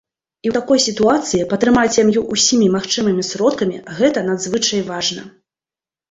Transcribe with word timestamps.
І 0.41 0.47
ў 0.51 0.61
такой 0.61 0.79
сітуацыі 0.83 1.47
падтрымаць 1.51 1.91
сям'ю 1.97 2.23
ўсімі 2.35 2.69
магчымымі 2.75 3.25
сродкамі, 3.27 3.77
гэта 3.99 4.23
надзвычай 4.31 4.81
важна! 4.89 5.27